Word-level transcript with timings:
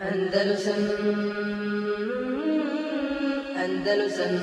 Andalusam 0.00 0.82
Andalusam 3.64 4.34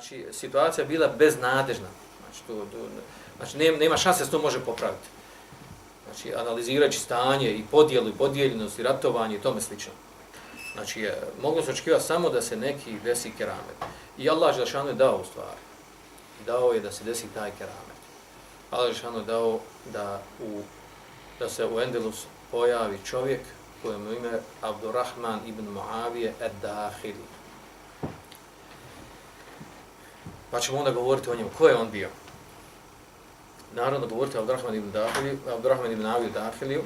Znači, 0.08 0.26
situacija 0.32 0.84
bila 0.84 1.08
beznadežna. 1.08 1.88
Znači, 2.20 2.42
to, 2.46 2.54
to, 2.54 2.86
znači 3.36 3.58
nema, 3.58 3.78
nema 3.78 3.96
šanse 3.96 4.18
da 4.18 4.24
se 4.24 4.30
to 4.30 4.38
može 4.38 4.60
popraviti. 4.60 5.08
Znači, 6.04 6.34
analizirajući 6.34 6.98
stanje 6.98 7.50
i 7.50 7.64
podijelu 7.70 8.08
i 8.08 8.18
podijeljenost 8.18 8.78
i 8.78 8.82
ratovanje 8.82 9.36
i 9.36 9.40
tome 9.40 9.60
slično. 9.60 9.92
Znači, 10.74 11.00
je, 11.00 11.18
moglo 11.42 11.62
se 11.62 11.70
očekivati 11.70 12.04
samo 12.04 12.30
da 12.30 12.42
se 12.42 12.56
neki 12.56 12.94
desi 13.04 13.32
keramet. 13.38 13.76
I 14.18 14.30
Allah 14.30 14.56
Želšanu 14.56 14.88
je 14.88 14.94
dao 14.94 15.16
u 15.16 15.24
stvari. 15.24 15.60
Dao 16.46 16.72
je 16.72 16.80
da 16.80 16.92
se 16.92 17.04
desi 17.04 17.26
taj 17.34 17.50
keramet. 17.58 17.98
Allah 18.70 18.92
Želšanu 18.92 19.18
je 19.18 19.24
dao 19.24 19.60
da, 19.92 20.22
u, 20.42 20.62
da 21.38 21.48
se 21.48 21.66
u 21.66 21.80
Endelus 21.80 22.24
pojavi 22.50 22.98
čovjek 23.04 23.40
kojem 23.82 24.16
ime 24.16 24.40
Abdurrahman 24.62 25.40
ibn 25.46 25.68
Muavije 25.68 26.34
ed-Dahili. 26.40 27.36
Pa 30.50 30.60
ćemo 30.60 30.78
onda 30.78 30.90
govoriti 30.90 31.30
o 31.30 31.34
njemu. 31.34 31.50
Ko 31.58 31.68
je 31.68 31.76
on 31.76 31.90
bio? 31.90 32.08
Naravno, 33.74 34.06
govoriti 34.06 34.36
o 34.36 34.40
Abdurrahman 34.40 34.74
ibn 34.74 34.90
Dahiliju, 34.90 35.38
Abdurrahman 35.54 35.92
ibn 35.92 36.06
Aviju 36.06 36.30
Dahiliju, 36.30 36.82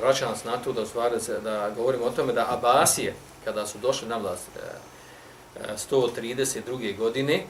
vraća 0.00 0.28
nas 0.28 0.44
na 0.44 0.56
to 0.56 0.72
da, 0.72 0.86
stvari, 0.86 1.16
da 1.44 1.70
govorimo 1.76 2.04
o 2.04 2.10
tome 2.10 2.32
da 2.32 2.46
Abasije, 2.48 3.14
kada 3.44 3.66
su 3.66 3.78
došli 3.78 4.08
na 4.08 4.16
vlast 4.16 4.48
e, 4.56 5.76
132. 5.90 6.96
godine, 6.96 7.34
e, 7.34 7.44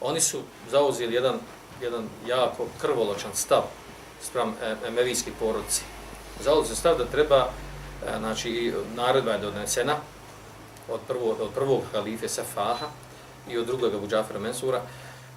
oni 0.00 0.20
su 0.20 0.40
zauzeli 0.70 1.14
jedan, 1.14 1.38
jedan 1.80 2.08
jako 2.26 2.66
krvoločan 2.80 3.30
stav 3.34 3.62
sprem 4.22 4.54
emevijski 4.86 5.30
porodci. 5.40 5.82
Zauzeli 6.40 6.76
stav 6.76 6.98
da 6.98 7.04
treba, 7.04 7.48
e, 8.06 8.18
znači, 8.18 8.74
naredba 8.94 9.32
je 9.32 9.38
donesena 9.38 9.96
od, 10.88 11.00
prvo, 11.08 11.36
od 11.40 11.50
prvog 11.54 11.82
halife 11.92 12.28
Safaha, 12.28 12.86
i 13.50 13.58
od 13.58 13.66
drugog 13.66 13.94
Abu 13.94 14.08
Džafara 14.08 14.40
Mensura, 14.40 14.82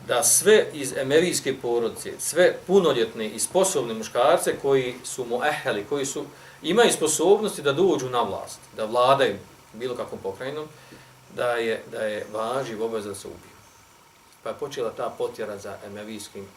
da 0.07 0.23
sve 0.23 0.67
iz 0.73 0.93
emerijske 0.97 1.55
porodice, 1.61 2.13
sve 2.19 2.57
punoljetne 2.67 3.29
i 3.29 3.39
sposobne 3.39 3.93
muškarce 3.93 4.55
koji 4.61 4.95
su 5.03 5.25
mu 5.25 5.43
eheli, 5.43 5.85
koji 5.89 6.05
su 6.05 6.25
imaju 6.61 6.91
sposobnosti 6.91 7.61
da 7.61 7.73
dođu 7.73 8.09
na 8.09 8.21
vlast, 8.21 8.59
da 8.75 8.85
vladaju 8.85 9.37
bilo 9.73 9.95
kakvom 9.95 10.21
pokrajinom, 10.23 10.67
da 11.35 11.51
je, 11.51 11.83
da 11.91 11.97
je 11.97 12.25
važi 12.33 12.75
obaveza 12.75 13.09
da 13.09 13.15
se 13.15 13.27
ubiju. 13.27 13.55
Pa 14.43 14.49
je 14.49 14.55
počela 14.55 14.91
ta 14.91 15.09
potjera 15.17 15.57
za 15.57 15.77
emerijskim, 15.85 16.47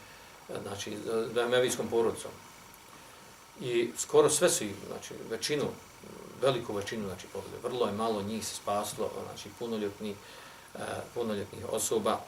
znači, 0.63 0.97
za 1.35 1.43
emerijskom 1.43 1.89
porodicom. 1.89 2.31
I 3.61 3.91
skoro 3.97 4.31
sve 4.31 4.49
su, 4.51 4.65
znači, 4.87 5.15
većinu, 5.31 5.65
veliku 6.43 6.73
većinu, 6.73 7.07
znači, 7.07 7.27
pobjede. 7.33 7.57
Vrlo 7.63 7.87
je 7.87 7.93
malo 7.93 8.23
njih 8.23 8.47
se 8.47 8.55
spaslo, 8.55 9.11
znači, 9.27 9.49
punoljetni, 9.59 10.11
uh, 10.11 10.17
E, 10.79 10.83
punoljetnih 11.15 11.65
osoba 11.73 12.21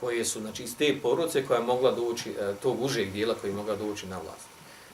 koje 0.00 0.24
su 0.24 0.40
znači 0.40 0.62
iz 0.62 0.76
te 0.76 0.98
poruce 1.02 1.46
koja 1.46 1.58
je 1.58 1.64
mogla 1.64 1.90
doći 1.90 2.30
e, 2.30 2.54
tog 2.62 2.82
užeg 2.82 3.12
dijela 3.12 3.34
koji 3.34 3.50
je 3.50 3.54
mogla 3.54 3.76
doći 3.76 4.06
na 4.06 4.18
vlast. 4.18 4.46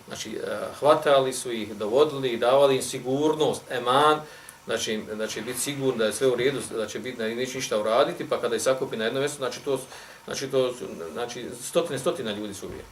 Znači 0.06 0.30
e, 0.30 0.40
hvatali 0.78 1.32
su 1.32 1.52
ih, 1.52 1.76
dovodili 1.76 2.28
i 2.28 2.36
davali 2.36 2.76
im 2.76 2.82
sigurnost, 2.82 3.62
eman, 3.70 4.20
znači, 4.64 5.02
znači 5.04 5.16
da 5.18 5.26
će 5.26 5.42
biti 5.42 5.60
sigurno 5.60 5.98
da 5.98 6.04
je 6.04 6.12
sve 6.12 6.26
u 6.26 6.34
redu, 6.34 6.60
da 6.76 6.86
će 6.86 6.98
biti 6.98 7.18
da 7.18 7.28
neće 7.28 7.56
ništa 7.56 7.80
uraditi, 7.80 8.28
pa 8.28 8.40
kada 8.40 8.56
ih 8.56 8.62
sakupi 8.62 8.96
na 8.96 9.04
jedno 9.04 9.20
mjesto, 9.20 9.36
znači 9.36 9.60
to 9.60 9.80
znači 10.24 10.50
to 10.50 10.74
znači 11.12 11.46
stotine 11.62 11.98
stotina 11.98 12.32
ljudi 12.32 12.54
su 12.54 12.66
uvijek. 12.66 12.84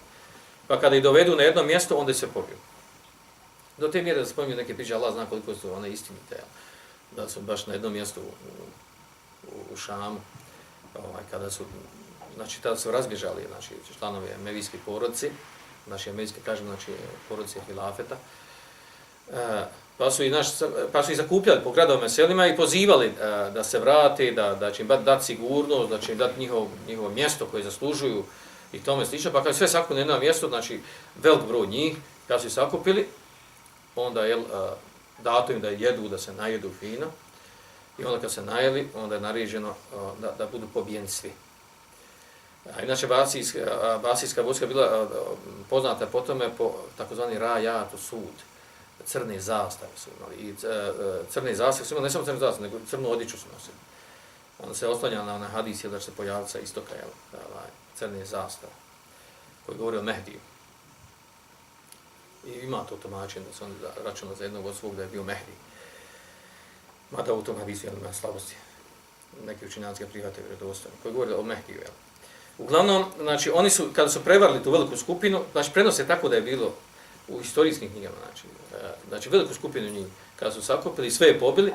Pa 0.66 0.80
kada 0.80 0.96
ih 0.96 1.02
dovedu 1.02 1.36
na 1.36 1.42
jedno 1.42 1.62
mjesto, 1.62 1.96
onda 1.96 2.14
se 2.14 2.26
pobiju. 2.26 2.56
Do 3.78 3.88
te 3.88 4.02
mjere 4.02 4.20
da 4.20 4.26
spominju 4.26 4.56
neke 4.56 4.74
priče, 4.74 4.94
Allah 4.94 5.14
zna 5.14 5.26
koliko 5.26 5.54
su 5.54 5.72
one 5.72 5.90
istinite, 5.90 6.36
da 7.16 7.28
su 7.28 7.40
baš 7.40 7.66
na 7.66 7.72
jednom 7.72 7.92
mjestu 7.92 8.20
u, 9.72 9.76
Šamu, 9.76 10.20
ovaj, 10.94 11.22
kada 11.30 11.50
su, 11.50 11.64
znači, 12.36 12.62
tada 12.62 12.76
su 12.76 12.90
razbježali, 12.90 13.46
znači, 13.48 13.74
članovi 13.98 14.28
emevijske 14.40 14.78
porodci, 14.86 15.30
naši 15.86 16.10
emevijske, 16.10 16.40
kažem, 16.44 16.66
znači, 16.66 16.92
porodci 17.28 17.58
Hilafeta, 17.66 18.16
e, 19.32 19.64
pa 19.98 20.10
su 20.10 20.24
i 20.24 20.30
naš, 20.30 20.46
pa 20.92 21.02
su 21.02 21.12
i 21.12 21.16
zakupljali 21.16 21.60
po 21.64 21.70
gradovima 21.70 22.08
selima 22.08 22.46
i 22.46 22.56
pozivali 22.56 23.06
e, 23.06 23.12
da 23.54 23.64
se 23.64 23.78
vrate, 23.78 24.32
da, 24.32 24.54
da 24.54 24.70
će 24.70 24.82
im 24.82 24.88
dati 24.88 25.24
sigurnost, 25.24 25.90
da 25.90 25.98
će 25.98 26.12
im 26.12 26.18
dati 26.18 26.40
njihov, 26.40 26.66
njihovo 26.86 27.08
mjesto 27.08 27.46
koje 27.46 27.62
zaslužuju 27.62 28.24
i 28.72 28.78
tome 28.78 29.06
slično. 29.06 29.32
Pa 29.32 29.42
kad 29.42 29.56
sve 29.56 29.68
sakupili 29.68 29.94
na 29.94 30.00
jedno 30.00 30.18
mjesto, 30.18 30.48
znači 30.48 30.80
velik 31.22 31.44
broj 31.48 31.66
njih, 31.66 31.96
kad 32.28 32.42
su 32.42 32.50
sakupili, 32.50 33.08
onda 33.96 34.24
je 34.24 34.34
e, 34.34 34.42
dato 35.18 35.52
im 35.52 35.60
da 35.60 35.68
jedu, 35.68 36.08
da 36.08 36.18
se 36.18 36.32
najedu 36.32 36.70
fino, 36.80 37.06
I 38.00 38.04
onda 38.04 38.20
kad 38.20 38.32
se 38.32 38.42
najeli, 38.42 38.88
onda 38.94 39.14
je 39.14 39.20
naređeno 39.20 39.74
da, 40.20 40.32
da 40.38 40.46
budu 40.46 40.66
pobijeni 40.74 41.08
svi. 41.08 41.32
A 42.76 42.82
inače, 42.82 43.06
basijska, 43.06 43.58
basijska 44.02 44.42
vojska 44.42 44.66
bila 44.66 45.08
poznata 45.70 46.06
po 46.06 46.20
tome 46.20 46.50
po 46.58 46.72
takozvani 46.98 47.38
rajatu 47.38 47.98
sud, 47.98 48.36
crne 49.04 49.40
zastave 49.40 49.92
su 49.96 50.10
imali. 50.18 50.36
I 50.36 50.50
e, 50.50 50.92
crne 51.30 51.54
zastave 51.54 51.86
su 51.86 51.94
imali, 51.94 52.04
ne 52.04 52.10
samo 52.10 52.24
crne 52.24 52.38
zastave, 52.38 52.68
nego 52.68 52.84
crnu 52.90 53.10
odiču 53.10 53.38
su 53.38 53.46
nosili. 53.52 53.76
Onda 54.58 54.74
se 54.74 54.88
oslanja 54.88 55.22
na, 55.22 55.38
na 55.38 55.48
hadis, 55.48 55.84
da 55.84 55.98
će 55.98 56.04
se 56.04 56.10
pojaviti 56.16 56.50
sa 56.50 56.58
istoka, 56.58 56.94
jel, 56.94 57.08
ovaj, 57.32 57.68
crne 57.98 58.24
zastave, 58.24 58.72
koji 59.66 59.78
govori 59.78 59.96
o 59.96 60.02
Mehdiju. 60.02 60.40
I 62.46 62.50
ima 62.50 62.84
to 62.88 62.96
tumačenje 62.96 63.46
da 63.46 63.52
se 63.52 63.64
on 63.64 63.74
računa 64.04 64.34
za 64.34 64.44
jednog 64.44 64.66
od 64.66 64.76
svog 64.76 64.96
da 64.96 65.02
je 65.02 65.08
bio 65.08 65.24
Mehdij. 65.24 65.54
Mada 67.10 67.34
u 67.34 67.42
tom 67.42 67.58
hadisu 67.58 67.86
je 67.86 67.92
ima 68.00 68.12
slabosti. 68.12 68.54
Neki 69.46 69.66
učinjanski 69.66 70.04
prihvataju 70.12 70.46
vredostojno. 70.46 70.96
Koji 71.02 71.14
govori 71.14 71.32
o 71.32 71.42
Mehdiju, 71.42 71.76
jel? 71.76 71.92
Uglavnom, 72.58 73.04
znači, 73.20 73.50
oni 73.50 73.70
su, 73.70 73.88
kada 73.92 74.08
su 74.08 74.24
prevarili 74.24 74.62
tu 74.62 74.70
veliku 74.70 74.96
skupinu, 74.96 75.40
znači, 75.52 75.70
prenose 75.72 76.06
tako 76.06 76.28
da 76.28 76.36
je 76.36 76.42
bilo 76.42 76.74
u 77.28 77.40
istorijskim 77.40 77.90
knjigama, 77.90 78.16
znači, 78.24 78.46
e, 78.74 78.94
znači, 79.08 79.28
veliku 79.28 79.54
skupinu 79.54 79.88
njih, 79.88 80.06
kada 80.36 80.52
su 80.52 80.62
sakupili 80.62 81.06
i 81.06 81.10
sve 81.10 81.26
je 81.26 81.38
pobili, 81.38 81.72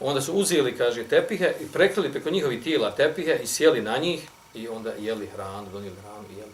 onda 0.00 0.20
su 0.20 0.32
uzeli, 0.32 0.76
kaže, 0.76 1.04
tepihe 1.04 1.54
i 1.60 1.72
prekrili 1.72 2.12
preko 2.12 2.30
njihovi 2.30 2.62
tijela 2.62 2.90
tepihe 2.90 3.38
i 3.42 3.46
sjeli 3.46 3.82
na 3.82 3.98
njih 3.98 4.28
i 4.54 4.68
onda 4.68 4.92
jeli 4.98 5.26
hranu, 5.26 5.70
donijeli 5.72 5.96
hranu 6.00 6.24
i 6.30 6.38
jeli 6.38 6.52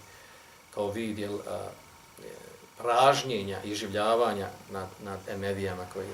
kao 0.74 0.90
vid, 0.90 1.18
jel, 1.18 1.38
a, 1.46 1.68
e, 2.24 2.28
pražnjenja 2.78 3.62
i 3.64 3.74
življavanja 3.74 4.48
nad, 4.70 4.88
nad 5.04 5.18
emevijama 5.28 5.86
koji, 5.92 6.06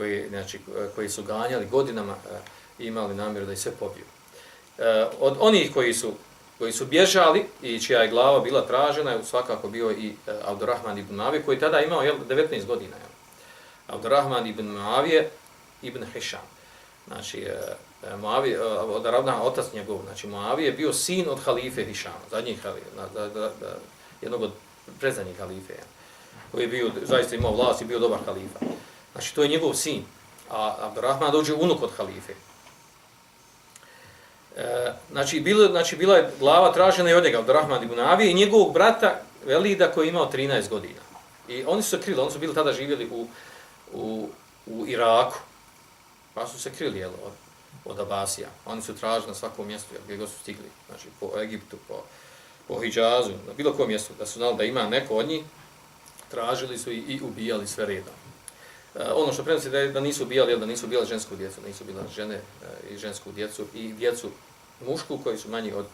koji, 0.00 0.28
znači, 0.28 0.58
koji 0.94 1.08
su 1.08 1.22
ganjali 1.22 1.66
godinama 1.66 2.12
e, 2.12 2.38
i 2.78 2.86
imali 2.86 3.14
namjeru 3.14 3.46
da 3.46 3.52
ih 3.52 3.58
sve 3.58 3.72
pobiju. 3.72 4.04
E, 4.78 5.06
od 5.20 5.36
onih 5.40 5.74
koji 5.74 5.94
su 5.94 6.12
koji 6.58 6.72
su 6.72 6.86
bježali 6.86 7.44
i 7.62 7.80
čija 7.80 8.02
je 8.02 8.08
glava 8.08 8.40
bila 8.40 8.66
tražena, 8.66 9.10
je 9.10 9.24
svakako 9.24 9.68
bio 9.68 9.90
i 9.90 10.08
e, 10.08 10.32
Abdurrahman 10.44 10.98
ibn 10.98 11.14
Mavi, 11.14 11.42
koji 11.42 11.58
tada 11.58 11.80
imao 11.80 12.02
jel, 12.02 12.16
19 12.28 12.66
godina. 12.66 12.96
Jel. 12.96 13.08
Abdurrahman 13.88 14.46
ibn 14.46 14.64
Mavije 14.64 15.30
ibn 15.82 16.04
Hisham. 16.12 16.46
Znači, 17.06 17.40
e, 17.40 18.16
Muavi, 18.16 18.56
od 18.96 19.04
ravna 19.04 19.42
otac 19.42 19.72
njegov, 19.74 19.98
znači 20.04 20.26
Muavije 20.26 20.66
je 20.66 20.72
bio 20.72 20.92
sin 20.92 21.28
od 21.28 21.40
halife 21.44 21.84
Hišama, 21.84 22.24
zadnjih 22.30 22.62
halife, 22.62 22.86
da, 23.14 23.28
da, 23.28 23.50
da, 23.60 23.76
jednog 24.22 24.42
od 24.42 24.50
prezadnjih 25.00 25.38
halife, 25.38 25.74
koji 26.52 26.62
je 26.62 26.68
bio, 26.68 26.90
zaista 27.02 27.36
imao 27.36 27.54
vlast 27.54 27.82
i 27.82 27.84
bio 27.84 27.98
dobar 27.98 28.18
halifa. 28.26 28.58
Znači, 29.12 29.34
to 29.34 29.42
je 29.42 29.48
njegov 29.48 29.74
sin. 29.74 30.04
A 30.50 30.76
Abdurrahman 30.80 31.32
dođe 31.32 31.54
unuk 31.54 31.82
od 31.82 31.90
halife. 31.96 32.32
E, 34.56 34.92
znači, 35.10 35.40
bilo, 35.40 35.68
znači, 35.68 35.96
bila 35.96 36.16
je 36.16 36.30
glava 36.38 36.72
tražena 36.72 37.10
i 37.10 37.14
od 37.14 37.24
njega, 37.24 37.38
Abdurrahman 37.38 37.82
ibn 37.82 38.00
Avije, 38.00 38.30
i 38.30 38.34
njegovog 38.34 38.72
brata 38.72 39.20
Velida 39.44 39.92
koji 39.92 40.06
je 40.06 40.10
imao 40.10 40.32
13 40.32 40.68
godina. 40.68 41.00
I 41.48 41.64
oni 41.66 41.82
su 41.82 41.90
se 41.90 42.00
krili, 42.00 42.20
oni 42.20 42.30
su 42.30 42.38
bili 42.38 42.54
tada 42.54 42.72
živjeli 42.72 43.08
u, 43.10 43.26
u, 43.92 44.28
u 44.66 44.86
Iraku. 44.86 45.38
Pa 46.34 46.46
su 46.46 46.60
se 46.60 46.70
krili, 46.70 46.98
jel, 46.98 47.10
od, 47.10 47.32
od 47.84 48.00
Abasija. 48.00 48.48
Oni 48.66 48.82
su 48.82 48.94
tražili 48.94 49.28
na 49.28 49.34
svakom 49.34 49.66
mjestu, 49.66 49.94
jel, 49.94 50.02
gdje 50.04 50.16
god 50.16 50.28
su 50.28 50.38
stigli, 50.38 50.70
znači, 50.88 51.08
po 51.20 51.40
Egiptu, 51.40 51.76
po, 51.88 52.02
po 52.68 52.80
Hidžazu, 52.80 53.32
na 53.46 53.52
bilo 53.56 53.72
kojem 53.72 53.88
mjestu, 53.88 54.12
da 54.18 54.26
su 54.26 54.38
znali 54.38 54.56
da 54.56 54.64
ima 54.64 54.88
neko 54.88 55.14
od 55.14 55.28
njih, 55.28 55.44
tražili 56.30 56.78
su 56.78 56.92
i, 56.92 56.98
i 56.98 57.20
ubijali 57.22 57.66
sve 57.66 57.86
redom. 57.86 58.14
Eh, 59.00 59.12
ono 59.14 59.32
što 59.32 59.44
prenosi 59.44 59.70
da, 59.70 59.78
je, 59.78 59.92
da 59.92 60.00
nisu 60.00 60.22
ubijali, 60.22 60.58
da 60.58 60.66
nisu 60.66 60.86
bila 60.86 61.04
žensku 61.04 61.36
djecu, 61.36 61.60
nisu 61.66 61.84
bila 61.84 62.02
žene 62.14 62.34
eh, 62.34 62.94
i 62.94 62.96
žensku 62.96 63.32
djecu 63.32 63.66
i 63.74 63.92
djecu 63.92 64.30
mušku 64.86 65.18
koji 65.24 65.38
su 65.38 65.48
manji 65.48 65.72
od, 65.72 65.86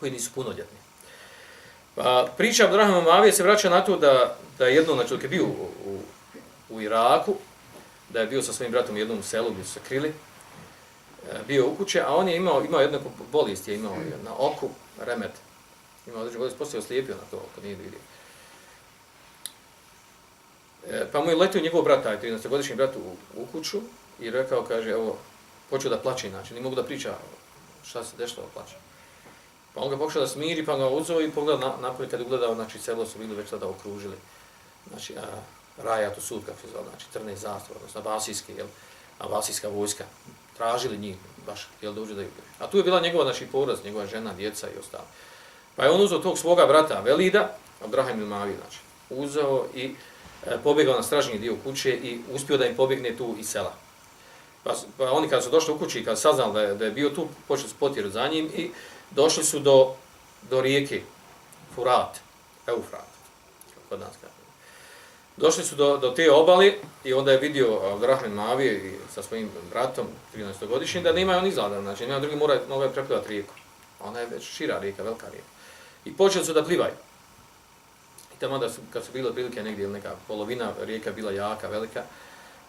koji 0.00 0.12
nisu 0.12 0.30
punoljetni. 0.34 0.78
Pa, 1.94 2.28
priča 2.36 2.64
Abdurrahman 2.64 3.04
Mavije 3.04 3.32
se 3.32 3.42
vraća 3.42 3.70
na 3.70 3.84
to 3.84 3.96
da, 3.96 4.36
da 4.58 4.66
je 4.66 4.74
jedno, 4.74 4.94
znači, 4.94 5.10
dok 5.10 5.22
je 5.22 5.28
bio 5.28 5.44
u, 5.44 5.68
u, 5.86 6.00
u 6.70 6.80
Iraku, 6.80 7.34
da 8.08 8.20
je 8.20 8.26
bio 8.26 8.42
sa 8.42 8.52
svojim 8.52 8.72
bratom 8.72 8.94
u 8.94 8.98
jednom 8.98 9.22
selu 9.22 9.50
gdje 9.50 9.64
su 9.64 9.72
se 9.72 9.80
krili, 9.88 10.08
eh, 10.08 11.38
bio 11.48 11.66
u 11.66 11.76
kuće, 11.76 12.00
a 12.00 12.14
on 12.14 12.28
je 12.28 12.36
imao, 12.36 12.64
imao 12.64 12.80
jednu 12.80 13.00
bolest, 13.32 13.68
je 13.68 13.74
imao 13.74 13.96
na 14.24 14.30
oku, 14.38 14.68
remet, 15.00 15.32
imao 16.06 16.20
određenu 16.20 16.38
bolest, 16.38 16.58
poslije 16.58 16.78
oslijepio 16.78 17.14
na 17.14 17.30
to 17.30 17.36
oko, 17.36 17.60
nije 17.62 17.76
vidio. 17.76 17.98
E, 20.90 21.06
pa 21.12 21.20
mu 21.20 21.30
je 21.30 21.36
letio 21.36 21.62
njegov 21.62 21.82
brat, 21.82 22.02
taj 22.02 22.20
13-godišnji 22.20 22.76
brat 22.76 22.96
u, 22.96 23.40
u 23.40 23.46
kuću 23.52 23.80
i 24.20 24.30
rekao, 24.30 24.64
kaže, 24.64 24.90
evo, 24.90 25.16
počeo 25.70 25.90
da 25.90 25.98
plaće, 25.98 26.30
znači, 26.30 26.54
ne 26.54 26.60
mogu 26.60 26.74
da 26.74 26.82
priča 26.82 27.14
šta 27.84 28.04
se 28.04 28.16
dešava, 28.16 28.46
plaće. 28.54 28.74
Pa 29.74 29.80
on 29.80 29.90
ga 29.90 29.96
pokušao 29.96 30.22
da 30.22 30.28
smiri, 30.28 30.66
pa 30.66 30.76
ga 30.76 30.88
uzeo 30.88 31.20
i 31.20 31.30
pogleda 31.30 31.66
na, 31.66 31.88
napolje, 31.88 32.08
kada 32.08 32.22
je 32.22 32.26
ugledao, 32.26 32.54
znači, 32.54 32.78
celo 32.78 33.06
su 33.06 33.18
bili 33.18 33.34
već 33.34 33.50
tada 33.50 33.68
okružili, 33.68 34.16
znači, 34.90 35.16
a, 35.16 35.22
raja, 35.82 36.14
to 36.14 36.20
sud, 36.20 36.42
kako 36.46 36.60
se 36.60 36.68
zvao, 36.68 36.84
znači, 36.90 37.06
trne 37.12 37.36
zastav, 37.36 37.76
odnosno, 37.76 38.00
abasijski, 38.00 38.52
jel, 38.52 38.66
abasijska 39.18 39.68
vojska, 39.68 40.04
tražili 40.56 40.98
njih, 40.98 41.16
baš, 41.46 41.68
jel, 41.82 41.92
da 41.92 42.00
uđe 42.00 42.14
da. 42.14 42.22
A 42.58 42.66
tu 42.70 42.76
je 42.76 42.84
bila 42.84 43.00
njegova, 43.00 43.24
znači, 43.24 43.46
poraz, 43.46 43.84
njegova 43.84 44.06
žena, 44.06 44.34
djeca 44.34 44.68
i 44.68 44.78
ostalo. 44.78 45.04
Pa 45.76 45.84
je 45.84 45.90
on 45.90 46.00
uzeo 46.00 46.18
tog 46.18 46.38
svoga 46.38 46.66
brata 46.66 47.00
Velida, 47.00 47.56
Abraham 47.84 48.20
il 48.20 48.26
Mavi, 48.26 48.54
znači, 48.60 48.78
uzeo 49.10 49.66
i 49.74 49.94
E, 50.46 50.58
pobjegao 50.62 50.96
na 50.96 51.02
stražnji 51.02 51.38
dio 51.38 51.56
kuće 51.64 51.90
i 51.90 52.18
uspio 52.32 52.56
da 52.56 52.66
im 52.66 52.76
pobjegne 52.76 53.16
tu 53.16 53.34
iz 53.38 53.48
sela. 53.48 53.74
Pa, 54.62 54.74
pa 54.98 55.12
oni 55.12 55.28
kada 55.28 55.42
su 55.42 55.50
došli 55.50 55.74
u 55.74 55.78
kući 55.78 55.98
i 56.00 56.04
kada 56.04 56.16
saznali 56.16 56.52
da 56.52 56.62
je, 56.62 56.74
da 56.74 56.84
je 56.84 56.90
bio 56.90 57.10
tu, 57.10 57.28
počeli 57.48 57.68
su 57.68 57.74
potjeru 57.80 58.10
za 58.10 58.28
njim 58.28 58.50
i 58.56 58.70
došli 59.10 59.44
su 59.44 59.58
do, 59.58 59.94
do 60.50 60.60
rijeke 60.60 61.02
Furat, 61.74 62.20
Eufrat, 62.66 63.08
kod 63.88 64.00
nas 64.00 64.14
kaže. 64.20 64.34
Došli 65.36 65.64
su 65.64 65.76
do, 65.76 65.96
do 65.96 66.10
te 66.10 66.32
obale 66.32 66.72
i 67.04 67.12
onda 67.12 67.32
je 67.32 67.38
vidio 67.38 67.80
Abdurrahman 67.92 68.32
Mavi 68.32 68.66
i 68.66 69.12
sa 69.14 69.22
svojim 69.22 69.50
bratom, 69.70 70.06
13-godišnjim, 70.36 71.02
da 71.02 71.12
nema 71.12 71.36
on 71.36 71.46
izgleda, 71.46 71.82
znači 71.82 72.06
nema 72.06 72.20
drugi 72.20 72.36
mora, 72.36 72.60
mora 72.68 72.88
preplivati 72.88 73.28
rijeku. 73.28 73.54
Ona 74.00 74.20
je 74.20 74.26
već 74.26 74.44
šira 74.44 74.78
rijeka, 74.78 75.02
velika 75.02 75.26
rijeka. 75.28 75.48
I 76.04 76.16
počeli 76.16 76.44
su 76.44 76.52
da 76.52 76.64
plivaju. 76.64 76.92
I 78.44 78.46
tamo 78.46 78.58
da 78.58 78.68
su, 78.68 78.80
kad 78.92 79.04
su 79.04 79.12
bile 79.12 79.32
prilike 79.32 79.62
negdje 79.62 79.82
ili 79.84 79.92
neka 79.92 80.10
polovina 80.28 80.72
rijeka 80.80 81.12
bila 81.12 81.32
jaka, 81.32 81.68
velika, 81.68 82.00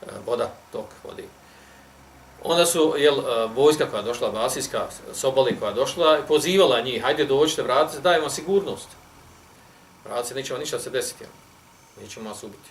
e, 0.02 0.06
voda, 0.26 0.52
tok 0.72 0.86
vodi. 1.04 1.24
Onda 2.44 2.66
su, 2.66 2.94
jel, 2.98 3.20
e, 3.20 3.48
vojska 3.56 3.86
koja 3.92 4.02
došla, 4.02 4.30
basijska, 4.30 4.88
Sobali 5.14 5.60
koja 5.60 5.74
došla, 5.74 6.22
pozivala 6.28 6.82
njih, 6.82 7.02
hajde 7.02 7.26
dođite, 7.26 7.64
vratite, 7.64 8.02
dajemo 8.02 8.30
sigurnost. 8.30 8.88
Vratite 10.06 10.28
se, 10.28 10.36
neće 10.36 10.58
ništa 10.58 10.80
se 10.80 10.90
desiti, 10.90 11.24
jel? 11.24 11.32
nećemo 12.02 12.30
vas 12.30 12.44
ubiti. 12.44 12.70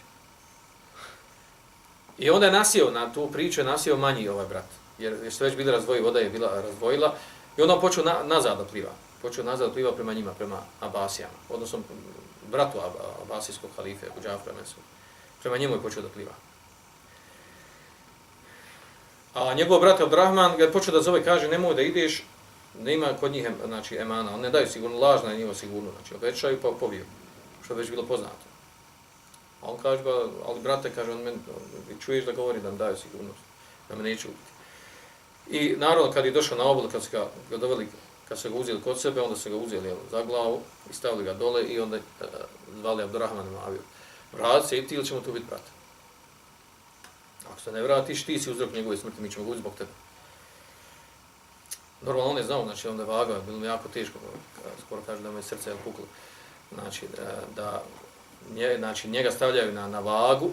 I 2.19 2.31
onda 2.31 2.47
je 2.47 2.53
nasio 2.53 2.91
na 2.91 3.13
tu 3.13 3.31
priču, 3.33 3.61
je 3.61 3.65
nasio 3.65 3.97
manji 3.97 4.29
ovaj 4.29 4.47
brat. 4.47 4.69
Jer, 4.99 5.17
jer 5.23 5.33
su 5.33 5.45
već 5.45 5.57
bili 5.57 5.73
razvoji, 5.73 6.01
voda 6.01 6.19
je 6.19 6.31
bila 6.31 6.63
razvojila. 6.63 7.15
I 7.57 7.63
onda 7.63 7.81
počeo 7.81 8.05
na, 8.05 8.15
nazad 8.25 8.59
da 8.59 8.65
pliva. 8.65 8.91
Počeo 9.23 9.45
nazad 9.45 9.69
da 9.69 9.75
pliva 9.75 9.93
prema 9.93 10.13
njima, 10.13 10.33
prema 10.33 10.59
Abasijama. 10.81 11.35
Odnosno, 11.49 11.79
bratu 12.55 12.79
Abasijskog 13.23 13.71
halife, 13.77 14.07
Abu 14.07 14.23
Džafra 14.23 14.53
Mesu. 14.61 14.79
Prema 15.43 15.59
njemu 15.59 15.75
je 15.75 15.83
počeo 15.83 16.03
da 16.03 16.09
pliva. 16.09 16.33
A 19.35 19.55
njegov 19.55 19.81
brat 19.81 20.01
Abdrahman 20.01 20.57
ga 20.57 20.65
je 20.65 20.73
počeo 20.73 20.95
da 20.95 21.03
zove, 21.03 21.25
kaže, 21.25 21.49
nemoj 21.49 21.75
da 21.75 21.83
ideš, 21.83 22.23
nema 22.79 23.13
kod 23.21 23.33
njih 23.33 23.49
znači, 23.67 23.97
emana, 23.97 24.35
on 24.35 24.41
ne 24.41 24.51
daju 24.51 24.67
sigurno, 24.71 24.99
lažna 24.99 25.33
je 25.33 25.39
njima 25.39 25.55
sigurno, 25.55 25.91
znači 25.91 26.15
obećaju 26.15 26.61
pa 26.63 26.71
poviju, 26.81 27.05
što 27.65 27.75
je 27.75 27.79
već 27.79 27.91
bilo 27.91 28.07
poznato. 28.07 28.47
A 29.63 29.71
on 29.71 29.79
kaže, 29.83 30.03
ali 30.47 30.61
brate, 30.63 30.91
kaže, 30.95 31.13
on 31.13 31.23
meni, 31.23 31.39
čuješ 32.05 32.25
da 32.25 32.33
govori 32.33 32.61
da 32.61 32.69
nam 32.69 32.79
daju 32.79 32.97
sigurnost, 32.97 33.39
da 33.89 33.97
me 33.97 34.03
neće 34.03 34.29
ubiti. 34.29 34.55
I 35.51 35.77
naravno, 35.77 36.13
kad 36.13 36.25
je 36.25 36.31
došao 36.31 36.59
na 36.59 36.65
obol, 36.65 36.89
kad 36.89 37.03
su 37.03 37.11
ga, 37.13 37.27
ga 37.51 37.57
doveli 37.57 37.89
kad 38.29 38.39
su 38.39 38.51
ga 38.51 38.57
uzeli 38.57 38.83
kod 38.83 39.01
sebe, 39.01 39.21
onda 39.21 39.37
su 39.37 39.51
ga 39.51 39.57
uzeli 39.57 39.89
jel, 39.89 39.97
za 40.11 40.23
glavu 40.23 40.61
i 40.91 40.93
stavili 40.93 41.25
ga 41.25 41.35
dole 41.35 41.65
i 41.65 41.81
onda 41.81 41.97
e, 41.97 42.01
zvali 42.81 43.03
Abdurrahman 43.03 43.47
i 43.47 43.51
Maviju. 43.51 43.83
Vrati 44.33 44.69
se 44.69 44.79
i 44.79 44.87
ti 44.87 44.95
ili 44.95 45.07
ćemo 45.07 45.21
tu 45.21 45.33
biti 45.33 45.47
brat? 45.47 45.63
Ako 47.51 47.61
se 47.61 47.73
ne 47.73 47.83
vratiš, 47.83 48.25
ti 48.25 48.39
si 48.39 48.51
uzrok 48.51 48.73
njegove 48.73 48.97
smrti, 48.97 49.23
mi 49.23 49.31
ćemo 49.31 49.51
ga 49.51 49.57
zbog 49.57 49.73
tebe. 49.79 49.91
Normalno 52.03 52.31
on 52.31 52.37
je 52.37 52.45
znao, 52.45 52.65
znači 52.65 52.89
onda 52.89 53.03
je 53.03 53.09
vagao, 53.09 53.41
bilo 53.41 53.59
mi 53.59 53.67
jako 53.67 53.89
teško, 53.89 54.19
e, 54.19 54.69
skoro 54.87 55.03
kaže 55.07 55.23
da 55.23 55.31
mu 55.31 55.39
je 55.39 55.43
srce 55.43 55.71
je 55.71 55.77
puklo. 55.85 56.05
Znači, 56.75 57.07
e, 57.07 57.09
da, 57.57 57.83
nje, 58.55 58.77
znači, 58.79 59.09
njega 59.09 59.31
stavljaju 59.31 59.73
na, 59.73 59.89
na 59.89 60.01
vagu, 60.01 60.51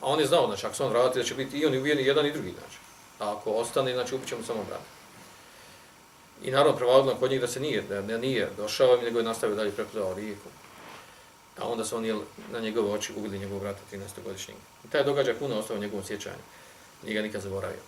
a 0.00 0.06
on 0.06 0.20
je 0.20 0.26
znao, 0.26 0.46
znači, 0.46 0.66
ako 0.66 0.76
se 0.76 0.84
on 0.84 0.90
vrati, 0.90 1.18
da 1.18 1.24
će 1.24 1.34
biti 1.34 1.58
i 1.58 1.66
on 1.66 1.74
i 1.74 1.88
jedan 1.88 2.26
i 2.26 2.32
drugi, 2.32 2.52
znači. 2.58 2.78
A 3.18 3.32
ako 3.32 3.50
ostane, 3.50 3.94
znači, 3.94 4.14
upićemo 4.14 4.42
samo 4.42 4.64
brata. 4.64 4.84
I 6.42 6.50
naravno 6.50 6.76
prevalilo 6.76 7.14
kod 7.14 7.30
njih 7.30 7.40
da 7.40 7.46
se 7.46 7.60
nije, 7.60 7.82
da 7.82 8.00
ne 8.00 8.18
nije 8.18 8.50
došao, 8.56 8.96
nego 8.96 9.18
je 9.18 9.24
nastavio 9.24 9.56
dalje 9.56 9.70
prepodao 9.70 10.14
rijeku. 10.14 10.48
A 11.58 11.68
onda 11.68 11.84
su 11.84 11.96
oni 11.96 12.14
na 12.52 12.60
njegove 12.60 12.90
oči 12.90 13.12
ugli 13.16 13.38
njegovog 13.38 13.62
brata 13.62 13.80
13-godišnjeg. 13.92 14.54
I 14.84 14.90
taj 14.90 15.04
događaj 15.04 15.34
puno 15.34 15.58
ostao 15.58 15.76
u 15.76 15.80
njegovom 15.80 16.04
sjećanju. 16.04 16.42
Nije 17.02 17.14
ga 17.14 17.22
nikad 17.22 17.42
zaboravio. 17.42 17.82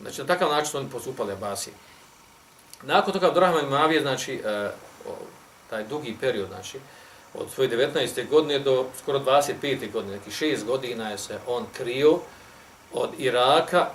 Znači, 0.00 0.20
na 0.20 0.26
takav 0.26 0.50
način 0.50 0.70
su 0.70 0.78
oni 0.78 0.90
postupali 0.90 1.32
Abasije. 1.32 1.74
Nakon 2.82 3.12
toga 3.12 3.26
Abdurrahman 3.26 3.68
Mavije, 3.68 4.00
znači, 4.00 4.34
e, 4.34 4.70
taj 5.70 5.84
dugi 5.84 6.16
period, 6.20 6.48
znači, 6.48 6.78
od 7.34 7.50
svoje 7.50 7.70
19. 7.70 8.28
godine 8.28 8.58
do 8.58 8.86
skoro 9.02 9.18
25. 9.18 9.92
godine, 9.92 10.16
znači, 10.16 10.30
neki 10.30 10.56
6 10.60 10.64
godina 10.64 11.10
je 11.10 11.18
se 11.18 11.38
on 11.46 11.66
krio 11.76 12.18
od 12.92 13.10
Iraka 13.18 13.90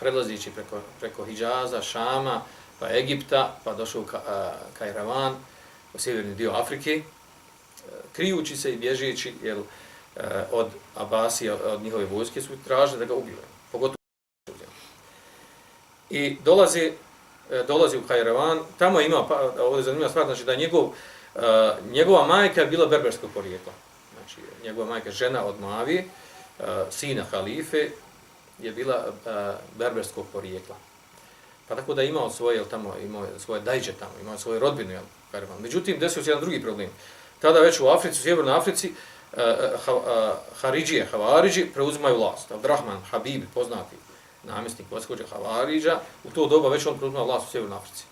prelazići 0.00 0.50
preko, 0.50 0.80
preko 1.00 1.24
Hidžaza, 1.24 1.82
Šama, 1.82 2.42
pa 2.78 2.88
Egipta, 2.88 3.56
pa 3.64 3.74
došao 3.74 4.02
u 4.02 4.06
Kajravan, 4.78 5.34
u 5.94 5.98
sjeverni 5.98 6.34
dio 6.34 6.50
Afrike, 6.50 7.02
krijući 8.12 8.56
se 8.56 8.72
i 8.72 8.76
bježeći 8.76 9.34
jel, 9.42 9.62
od 10.52 10.66
Abasija, 10.96 11.54
od 11.64 11.82
njihove 11.82 12.04
vojske, 12.04 12.42
su 12.42 12.48
tražili 12.64 12.98
da 12.98 13.04
ga 13.04 13.14
ubiju. 13.14 13.36
Pogotovo 13.72 14.00
I 16.10 16.36
dolazi, 16.44 16.92
e, 17.50 17.62
dolazi 17.66 17.98
u 17.98 18.02
Kajravan, 18.08 18.58
tamo 18.78 19.00
ima, 19.00 19.26
pa, 19.28 19.40
ovdje 19.58 19.78
je 19.78 19.82
zanimljiva 19.82 20.10
stvar, 20.10 20.26
znači 20.26 20.44
da 20.44 20.54
njegov, 20.54 20.88
e, 21.34 21.40
njegova 21.92 22.26
majka 22.26 22.60
je 22.60 22.66
bila 22.66 22.86
berberskog 22.86 23.30
porijekla. 23.34 23.72
Znači, 24.14 24.36
njegova 24.64 24.86
majka 24.86 25.10
žena 25.10 25.44
od 25.44 25.60
Mavi, 25.60 25.98
e, 25.98 26.04
sina 26.90 27.24
halife, 27.30 27.88
je 28.62 28.72
bila 28.72 29.04
uh, 29.06 29.32
berberskog 29.78 30.26
porijekla. 30.32 30.76
Pa 31.68 31.76
tako 31.76 31.94
da 31.94 32.02
imao 32.02 32.30
svoje, 32.30 32.56
jel, 32.56 32.64
tamo, 32.70 32.94
imao 33.04 33.26
svoje 33.38 33.60
dajđe 33.60 33.92
tamo, 33.92 34.12
imao 34.20 34.38
svoje 34.38 34.58
rodbine, 34.60 34.92
jel, 34.92 35.02
Karavan. 35.30 35.62
Međutim, 35.62 35.98
desio 35.98 36.22
se 36.22 36.30
jedan 36.30 36.42
drugi 36.42 36.62
problem. 36.62 36.90
Tada 37.40 37.60
već 37.60 37.80
u 37.80 37.88
Africi, 37.88 38.18
u 38.18 38.22
Sjevernoj 38.22 38.54
Africi, 38.54 38.92
uh, 39.32 39.38
ha, 39.84 39.94
uh, 39.94 40.02
Haridžije, 40.60 41.06
Havariđi 41.06 41.66
preuzimaju 41.74 42.16
vlast. 42.16 42.52
Abdrahman, 42.52 43.00
Habib, 43.10 43.42
poznati 43.54 43.96
namjesnik 44.44 44.90
Vaskođa 44.90 45.24
Havariđa, 45.30 46.00
u 46.24 46.30
to 46.30 46.46
doba 46.46 46.68
već 46.68 46.86
on 46.86 46.98
preuzimao 46.98 47.24
vlast 47.24 47.48
u 47.48 47.50
Sjevernoj 47.50 47.78
Africi. 47.78 48.04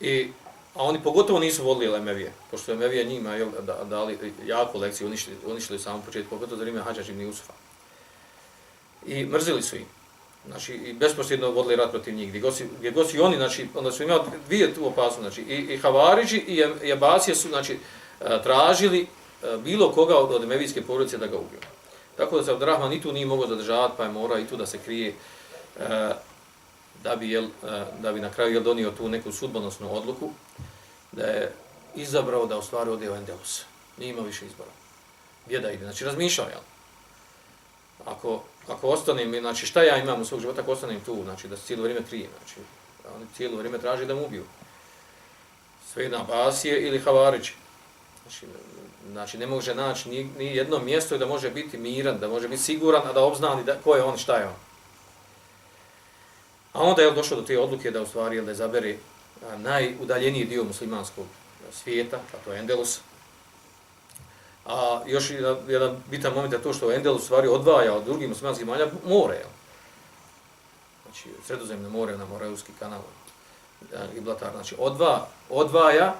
I, 0.00 0.30
a 0.74 0.82
oni 0.82 1.02
pogotovo 1.02 1.38
nisu 1.38 1.64
vodili 1.64 1.92
Lemevije, 1.92 2.32
pošto 2.50 2.72
Lemevije 2.72 3.04
njima 3.04 3.34
jel, 3.34 3.48
dali 3.84 4.32
jako 4.46 4.78
lekciju, 4.78 5.06
uništili, 5.06 5.36
uništili 5.46 5.76
u 5.76 5.82
samom 5.82 6.02
početku, 6.02 6.30
pogotovo 6.30 6.56
za 6.56 6.62
vrijeme 6.62 6.82
Hadža 6.82 7.02
Živni 7.02 7.26
Usufa 7.26 7.52
i 9.06 9.24
mrzili 9.24 9.62
su 9.62 9.76
ih. 9.76 9.86
Znači, 10.46 10.74
i 10.74 10.92
besposljedno 10.92 11.50
vodili 11.50 11.76
rat 11.76 11.90
protiv 11.90 12.14
njih. 12.14 12.28
Gdje 12.28 12.40
gosi, 12.40 12.64
gdje 12.78 12.90
gosi 12.90 13.20
oni, 13.20 13.36
znači, 13.36 13.68
onda 13.74 13.92
su 13.92 14.02
imali 14.02 14.20
dvije 14.46 14.74
tu 14.74 14.86
opasnosti. 14.86 15.20
Znači, 15.20 15.40
i, 15.40 15.74
i 15.74 15.78
Havariđi 15.78 16.36
i 16.36 16.64
Jabasije 16.82 17.34
su, 17.34 17.48
znači, 17.48 17.78
e, 18.20 18.42
tražili 18.42 19.00
e, 19.42 19.56
bilo 19.56 19.92
koga 19.92 20.16
od, 20.16 20.34
od 20.34 20.42
emevijske 20.42 20.82
porodice 20.82 21.18
da 21.18 21.26
ga 21.26 21.36
ubiju. 21.36 21.60
Tako 22.16 22.36
da 22.36 22.44
se 22.44 22.50
Abdurrahman 22.50 22.92
i 22.92 23.02
tu 23.02 23.12
nije 23.12 23.26
mogao 23.26 23.46
zadržavati, 23.46 23.94
pa 23.96 24.04
je 24.04 24.10
mora 24.10 24.38
i 24.38 24.46
tu 24.46 24.56
da 24.56 24.66
se 24.66 24.78
krije 24.78 25.14
e, 25.80 26.12
da 27.02 27.16
bi, 27.16 27.30
jel, 27.30 27.46
da 28.00 28.12
bi 28.12 28.20
na 28.20 28.30
kraju 28.30 28.52
jel, 28.52 28.62
donio 28.62 28.90
tu 28.90 29.08
neku 29.08 29.32
sudbonosnu 29.32 29.96
odluku, 29.96 30.30
da 31.12 31.22
je 31.22 31.52
izabrao 31.94 32.46
da 32.46 32.58
u 32.58 32.62
stvari 32.62 32.90
ode 32.90 33.10
u 33.10 33.14
Endelus. 33.14 33.62
Nije 33.98 34.10
imao 34.10 34.24
više 34.24 34.46
izbora. 34.46 34.70
Gdje 35.46 35.60
da 35.60 35.70
ide? 35.70 35.84
Znači, 35.84 36.04
razmišljao, 36.04 36.48
jel? 36.48 36.60
Ako, 38.06 38.42
ako 38.68 38.88
ostanem, 38.88 39.40
znači 39.40 39.66
šta 39.66 39.82
ja 39.82 39.96
imam 39.96 40.20
u 40.20 40.24
svog 40.24 40.40
života, 40.40 40.60
ako 40.60 40.72
ostanem 40.72 41.00
tu, 41.00 41.22
znači 41.24 41.48
da 41.48 41.56
se 41.56 41.66
cijelo 41.66 41.82
vrijeme 41.82 42.06
krije, 42.06 42.28
znači 42.38 42.60
oni 43.16 43.26
cijelo 43.36 43.56
vrijeme 43.56 43.78
traži 43.78 44.06
da 44.06 44.14
mu 44.14 44.24
ubiju. 44.24 44.44
Sve 45.92 46.02
jedna 46.02 46.24
Basije 46.28 46.80
ili 46.86 46.98
Havarić. 46.98 47.52
Znači, 48.22 48.46
znači 49.12 49.38
ne 49.38 49.46
može 49.46 49.74
naći 49.74 50.08
ni, 50.08 50.24
ni 50.38 50.56
jedno 50.56 50.78
mjesto 50.78 51.18
da 51.18 51.26
može 51.26 51.50
biti 51.50 51.78
miran, 51.78 52.18
da 52.18 52.28
može 52.28 52.48
biti 52.48 52.62
siguran, 52.62 53.02
a 53.06 53.12
da 53.12 53.24
obznani 53.24 53.64
da, 53.64 53.76
ko 53.84 53.96
je 53.96 54.02
on, 54.02 54.18
šta 54.18 54.36
je 54.36 54.46
on. 54.46 54.54
A 56.72 56.82
onda 56.82 57.02
je 57.02 57.10
došao 57.10 57.40
do 57.40 57.46
te 57.46 57.58
odluke 57.58 57.90
da 57.90 58.02
u 58.02 58.06
stvari 58.06 58.40
da 58.40 58.52
izabere 58.52 58.96
najudaljeniji 59.56 60.44
dio 60.44 60.64
muslimanskog 60.64 61.26
svijeta, 61.72 62.16
a 62.16 62.44
to 62.44 62.52
je 62.52 62.58
Endelus. 62.58 63.00
A 64.68 65.02
još 65.06 65.30
jedan, 65.68 66.02
bitan 66.10 66.34
moment 66.34 66.52
je 66.52 66.62
to 66.62 66.72
što 66.72 66.92
Endelus 66.92 67.22
u 67.22 67.24
stvari 67.24 67.48
odvaja 67.48 67.94
od 67.94 68.04
drugih 68.04 68.28
muslimanskih 68.28 68.66
malja 68.66 68.86
more. 69.06 69.34
Jel? 69.34 69.48
Znači, 71.04 71.28
sredozemne 71.46 71.88
more 71.88 72.16
na 72.16 72.24
Moreuski 72.24 72.72
kanal 72.78 73.00
e, 73.92 73.96
i 74.16 74.20
Blatar. 74.20 74.52
Znači, 74.52 74.76
odva, 74.78 75.26
odvaja, 75.50 76.14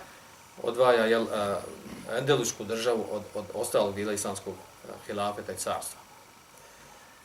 odvaja 0.63 1.07
jel, 1.07 1.23
e, 1.23 1.25
uh, 1.25 2.19
Endelusku 2.19 2.65
državu 2.65 3.05
od, 3.11 3.23
od 3.35 3.45
ostalog 3.55 3.95
dijela 3.95 4.13
islamskog 4.13 4.55
uh, 4.55 4.91
hilafeta 5.07 5.53
i 5.53 5.57
carstva. 5.57 6.01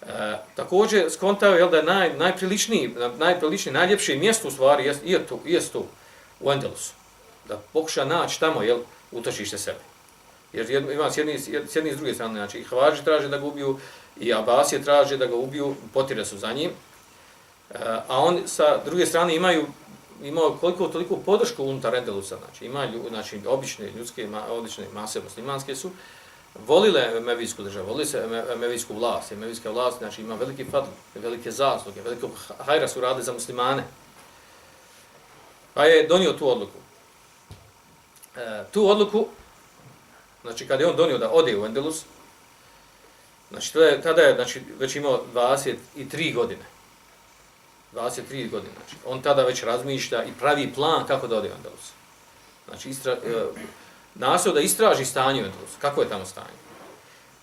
E, 0.01 0.37
također 0.55 1.11
skontao 1.11 1.53
je 1.53 1.67
da 1.67 1.77
je 1.77 1.83
naj, 1.83 2.13
najpriličniji, 2.17 2.95
najpriličniji, 3.17 3.73
najljepši 3.73 4.17
mjesto 4.17 4.47
u 4.47 4.51
stvari 4.51 4.85
jest, 4.85 5.01
je 5.05 5.27
tu, 5.27 5.39
jest 5.45 5.71
tu 5.71 5.85
u 6.39 6.51
Endelusu. 6.51 6.93
Da 7.47 7.57
pokuša 7.73 8.05
naći 8.05 8.39
tamo 8.39 8.61
jel, 8.61 8.79
utočište 9.11 9.57
sebe. 9.57 9.92
Jer 10.53 10.71
ima 10.71 11.11
s 11.11 11.17
jedni, 11.17 11.39
s 11.39 11.75
jedni 11.75 11.93
s 11.93 11.97
druge 11.97 12.13
strane, 12.13 12.33
znači 12.33 12.59
i 12.59 12.63
Hvađi 12.63 13.03
traže 13.03 13.27
da 13.27 13.37
ga 13.37 13.45
ubiju, 13.45 13.79
i 14.19 14.33
Abasije 14.33 14.83
traže 14.83 15.17
da 15.17 15.25
ga 15.25 15.35
ubiju, 15.35 15.75
potire 15.93 16.25
su 16.25 16.37
za 16.37 16.53
njim. 16.53 16.69
E, 17.71 17.75
a 18.07 18.19
on 18.19 18.41
sa 18.45 18.77
druge 18.85 19.05
strane 19.05 19.35
imaju 19.35 19.65
imao 20.23 20.57
koliko 20.59 20.87
toliko 20.87 21.17
podršku 21.17 21.63
unutar 21.63 21.95
Endelusa, 21.95 22.37
znači 22.37 22.65
ima 22.65 22.85
lju, 22.85 23.03
znači 23.09 23.41
obične 23.47 23.91
ljudske, 23.97 24.27
obične 24.49 24.85
mase 24.93 25.21
muslimanske 25.23 25.75
su, 25.75 25.91
volile 26.67 27.19
Mevijsku 27.19 27.63
državu, 27.63 27.87
volile 27.87 28.05
se 28.05 28.45
Mevijsku 28.57 28.93
vlast, 28.93 29.31
jer 29.31 29.39
Mevijska 29.39 29.71
vlast 29.71 29.97
znači, 29.97 30.21
ima 30.21 30.35
veliki 30.35 30.65
fadl, 30.65 30.87
velike 31.15 31.51
zasluge, 31.51 32.01
veliko 32.01 32.29
hajra 32.65 32.87
su 32.87 33.01
radili 33.01 33.23
za 33.23 33.33
muslimane. 33.33 33.83
Pa 35.73 35.85
je 35.85 36.07
donio 36.07 36.33
tu 36.33 36.49
odluku. 36.49 36.77
E, 38.35 38.63
tu 38.71 38.89
odluku, 38.89 39.27
znači 40.43 40.67
kada 40.67 40.83
je 40.83 40.89
on 40.89 40.95
donio 40.95 41.17
da 41.17 41.31
ode 41.31 41.57
u 41.57 41.65
Endelus, 41.65 42.03
znači 43.49 43.73
to 43.73 43.81
je, 43.81 44.01
tada 44.01 44.21
je 44.21 44.35
znači, 44.35 44.61
već 44.79 44.95
imao 44.95 45.23
23 45.33 46.33
godine. 46.33 46.65
23 47.93 48.49
godine. 48.49 48.73
Znači, 48.77 48.95
on 49.05 49.21
tada 49.21 49.43
već 49.43 49.63
razmišlja 49.63 50.23
i 50.23 50.31
pravi 50.39 50.73
plan 50.73 51.07
kako 51.07 51.27
da 51.27 51.37
ode 51.37 51.49
u 51.49 51.55
Endelus. 51.55 51.91
Znači, 52.67 52.89
istra, 52.89 53.11
e, 53.13 54.53
da 54.53 54.59
istraži 54.61 55.05
stanje 55.05 55.41
u 55.41 55.45
Endelusu, 55.45 55.75
kako 55.81 56.01
je 56.01 56.09
tamo 56.09 56.25
stanje, 56.25 56.63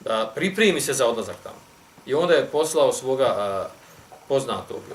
da 0.01 0.33
pripremi 0.35 0.81
se 0.81 0.93
za 0.93 1.07
odlazak 1.07 1.37
tamo. 1.43 1.61
I 2.07 2.15
onda 2.15 2.35
je 2.35 2.47
poslao 2.47 2.93
svoga 2.93 3.27
a, 3.27 3.69
poznatog 4.29 4.81
e, 4.91 4.95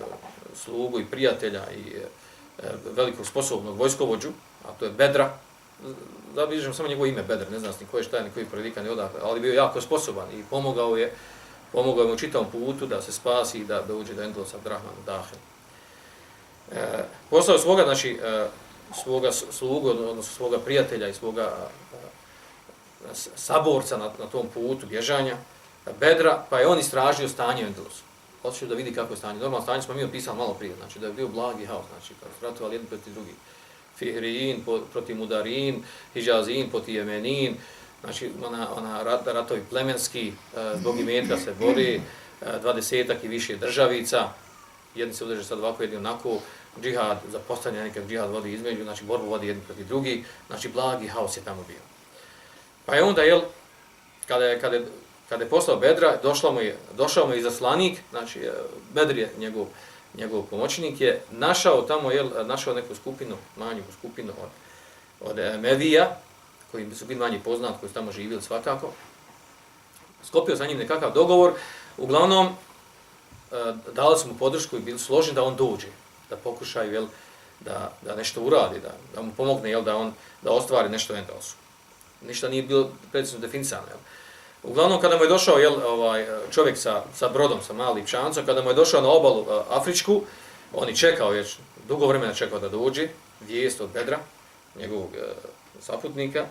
slugu 0.55 0.99
i 0.99 1.05
prijatelja 1.05 1.63
i 1.71 1.95
e, 1.95 2.07
e, 2.59 2.71
velikog 2.95 3.25
sposobnog 3.25 3.77
vojskovođu, 3.77 4.29
a 4.65 4.71
to 4.79 4.85
je 4.85 4.91
Bedra, 4.91 5.37
da 6.35 6.73
samo 6.73 6.89
njegovo 6.89 7.05
ime 7.05 7.23
Bedr, 7.23 7.51
ne 7.51 7.59
znam 7.59 7.73
ni 7.79 7.87
ko 7.91 7.97
je 7.97 8.03
šta, 8.03 8.23
ni 8.23 8.29
koji 8.33 8.45
prilika, 8.45 8.83
ni 8.83 8.89
odakle, 8.89 9.19
ali 9.23 9.39
bio 9.39 9.53
jako 9.53 9.81
sposoban 9.81 10.27
i 10.31 10.43
pomogao 10.49 10.97
je 10.97 11.11
pomogao 11.71 12.03
je 12.03 12.09
mu 12.09 12.17
čitavom 12.17 12.47
putu 12.51 12.85
da 12.85 13.01
se 13.01 13.11
spasi 13.11 13.59
i 13.59 13.65
da 13.65 13.81
dođe 13.81 14.13
do 14.13 14.23
Endelusa 14.23 14.57
Abdrahmanu 14.57 15.01
Dahe. 15.05 15.35
E, 16.71 17.03
poslao 17.29 17.57
svoga, 17.57 17.83
znači, 17.83 18.19
e, 18.23 18.47
svoga 19.03 19.31
slugu, 19.31 19.89
odnosno 19.89 20.33
svoga 20.35 20.59
prijatelja 20.59 21.07
i 21.07 21.13
svoga 21.13 21.51
e, 21.93 21.97
saborca 23.35 23.97
na, 23.97 24.11
na 24.19 24.25
tom 24.25 24.47
putu 24.53 24.85
bježanja, 24.87 25.37
Bedra, 25.99 26.45
pa 26.49 26.59
je 26.59 26.67
on 26.67 26.79
istražio 26.79 27.29
stanje 27.29 27.63
u 27.63 27.67
Endelosu. 27.67 28.03
Otišao 28.43 28.67
da 28.67 28.75
vidi 28.75 28.93
kako 28.93 29.13
je 29.13 29.17
stanje. 29.17 29.39
Normalno 29.39 29.63
stanje 29.63 29.81
smo 29.81 29.93
mi 29.93 30.03
opisali 30.03 30.37
malo 30.37 30.53
prije, 30.53 30.75
znači 30.75 30.99
da 30.99 31.07
je 31.07 31.13
bio 31.13 31.27
blagi 31.27 31.65
haos, 31.65 31.85
znači 31.93 32.13
kad 32.19 32.29
su 32.39 32.45
ratovali 32.45 32.75
jedni 32.75 32.87
protiv 32.87 33.13
drugih 33.13 33.35
Fihrijin 33.97 34.63
protiv 34.93 35.17
Mudarin, 35.17 35.83
Hijazin 36.13 36.69
protiv 36.69 36.95
Jemenin, 36.95 37.55
znači 38.03 38.31
ona, 38.45 38.67
ona 38.75 39.03
rat, 39.03 39.27
ratovi 39.27 39.61
plemenski, 39.69 40.27
e, 40.27 40.77
zbog 40.77 40.99
imetka 40.99 41.37
se 41.37 41.53
bori, 41.59 41.95
e, 41.95 41.99
dvadesetak 42.61 43.23
i 43.23 43.27
više 43.27 43.55
državica, 43.55 44.29
jedni 44.95 45.13
se 45.13 45.25
udrže 45.25 45.43
sad 45.43 45.59
ovako, 45.59 45.83
jedni 45.83 45.97
onako, 45.97 46.39
džihad, 46.81 47.17
za 47.31 47.39
postavljanje 47.39 47.87
nekak 47.87 48.07
džihad 48.07 48.29
vodi 48.29 48.53
između, 48.53 48.83
znači 48.83 49.03
borbu 49.03 49.25
vodi 49.25 49.47
jedni 49.47 49.63
proti 49.63 49.83
drugi, 49.83 50.23
znači 50.47 50.69
blagi 50.69 51.07
haos 51.07 51.37
je 51.37 51.41
tamo 51.41 51.63
bio. 51.67 51.79
Pa 52.85 52.95
je 52.95 53.03
onda, 53.03 53.21
jel, 53.21 53.41
kada 54.27 54.45
je, 54.45 54.59
kada 54.59 54.75
je, 54.75 54.85
kada 55.29 55.43
je 55.43 55.49
poslao 55.49 55.77
Bedra, 55.77 56.17
došla 56.23 56.51
mu 56.51 56.61
je, 56.61 56.77
došao 56.97 57.27
mu 57.27 57.33
je 57.33 57.39
izaslanik, 57.39 57.99
znači 58.09 58.39
e, 58.39 58.51
Bedr 58.93 59.17
je 59.17 59.31
njegov, 59.37 59.67
njegov 60.17 60.43
pomoćnik, 60.43 61.01
je 61.01 61.21
našao 61.31 61.81
tamo, 61.81 62.11
jel, 62.11 62.29
našao 62.45 62.73
neku 62.73 62.95
skupinu, 62.95 63.35
manju 63.57 63.83
skupinu 63.99 64.33
od, 64.41 64.49
od 65.29 65.39
e, 65.39 65.57
Medija, 65.57 66.17
koji 66.71 66.95
su 66.95 67.05
bili 67.05 67.19
manji 67.19 67.39
poznat, 67.39 67.79
koji 67.79 67.89
su 67.89 67.93
tamo 67.93 68.11
živjeli 68.11 68.41
svakako, 68.41 68.91
skopio 70.23 70.55
sa 70.55 70.65
njim 70.65 70.77
nekakav 70.77 71.13
dogovor, 71.13 71.53
uglavnom, 71.97 72.47
eh, 72.47 73.73
dali 73.93 74.19
su 74.19 74.27
mu 74.27 74.37
podršku 74.37 74.75
i 74.75 74.79
bili 74.79 74.99
složni 74.99 75.33
da 75.33 75.43
on 75.43 75.55
dođe, 75.55 75.87
da 76.29 76.35
pokušaju 76.35 76.93
jel, 76.93 77.07
da, 77.59 77.91
da 78.01 78.15
nešto 78.15 78.41
uradi, 78.41 78.79
da, 78.79 78.91
da 79.15 79.21
mu 79.21 79.31
pomogne 79.37 79.69
jel, 79.69 79.83
da 79.83 79.97
on 79.97 80.13
da 80.41 80.51
ostvari 80.51 80.89
nešto 80.89 81.13
u 81.13 81.17
Endelsu. 81.17 81.55
Ništa 82.21 82.49
nije 82.49 82.63
bilo 82.63 82.89
precizno 83.11 83.39
definisano. 83.39 83.87
Jel. 83.87 83.97
Uglavnom, 84.67 85.01
kada 85.01 85.17
mu 85.17 85.23
je 85.23 85.29
došao 85.29 85.57
jel, 85.57 85.73
ovaj, 85.87 86.25
čovjek 86.51 86.77
sa, 86.77 87.03
sa 87.15 87.29
brodom, 87.29 87.61
sa 87.61 87.73
malim 87.73 88.05
čancom, 88.05 88.45
kada 88.45 88.61
mu 88.61 88.69
je 88.69 88.73
došao 88.73 89.01
na 89.01 89.09
obalu 89.09 89.41
uh, 89.41 89.47
Afričku, 89.69 90.21
on 90.73 90.89
je 90.89 90.95
čekao, 90.95 91.29
već, 91.29 91.57
dugo 91.87 92.07
vremena 92.07 92.33
čekao 92.33 92.59
da 92.59 92.69
dođe, 92.69 93.07
vijest 93.47 93.81
od 93.81 93.89
Bedra, 93.89 94.19
njegovog 94.75 95.09
uh, 95.13 95.19
saputnika, 95.79 96.45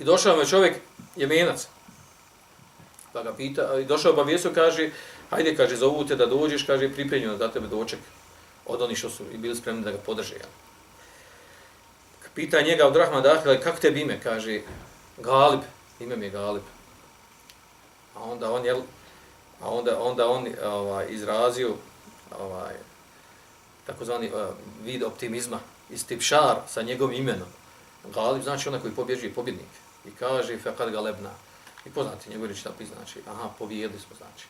i 0.00 0.04
došao 0.04 0.36
mu 0.36 0.42
je 0.42 0.46
čovjek, 0.46 0.76
jemenac, 1.16 1.66
pa 3.12 3.22
ga 3.22 3.32
pita, 3.32 3.78
i 3.78 3.84
došao 3.84 4.12
obavijestu, 4.12 4.50
kaže, 4.54 4.90
hajde, 5.30 5.56
kaže, 5.56 5.76
zovu 5.76 6.04
te 6.04 6.16
da 6.16 6.26
dođeš, 6.26 6.62
kaže, 6.62 6.92
pripremljeno 6.92 7.36
da 7.36 7.50
tebe 7.50 7.66
doček, 7.66 7.98
od 8.66 8.82
onih 8.82 8.98
što 8.98 9.10
su 9.10 9.24
i 9.32 9.36
bili 9.36 9.56
spremni 9.56 9.84
da 9.84 9.90
ga 9.90 9.98
podrže. 9.98 10.34
Ja. 10.34 10.46
Pita 12.34 12.60
njega 12.60 12.86
od 12.86 12.96
Rahma 12.96 13.20
Dahila, 13.20 13.60
kako 13.60 13.80
tebi 13.80 14.00
ime? 14.00 14.20
Kaže, 14.22 14.60
Galib, 15.18 15.60
ime 16.00 16.16
mi 16.16 16.26
je 16.26 16.30
Galib. 16.30 16.62
A 18.16 18.22
onda 18.22 18.52
on, 18.52 18.64
jel, 18.64 18.80
a 19.60 19.70
onda, 19.70 20.02
onda 20.02 20.28
on 20.28 20.48
ovaj, 20.64 21.06
izrazio 21.10 21.74
ovaj, 22.40 22.74
takozvani 23.86 24.30
uh, 24.32 24.40
vid 24.84 25.02
optimizma, 25.02 25.58
istibšar 25.90 26.56
sa 26.68 26.82
njegovim 26.82 27.18
imenom. 27.18 27.48
Galib 28.14 28.42
znači 28.42 28.68
onaj 28.68 28.80
koji 28.80 28.94
pobježi 28.94 29.28
pobjednik. 29.28 29.68
I 30.06 30.10
kaže, 30.10 30.58
fekad 30.58 30.90
galebna. 30.90 31.30
I 31.86 31.90
poznati 31.90 32.30
njegov 32.30 32.48
reči 32.48 32.62
znači, 32.94 33.20
aha, 33.28 33.48
pobijedili 33.58 34.00
smo, 34.00 34.16
znači 34.16 34.46